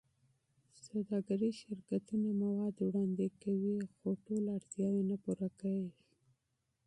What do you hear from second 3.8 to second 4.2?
خو